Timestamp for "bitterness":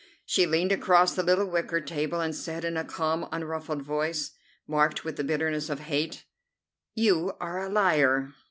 5.23-5.69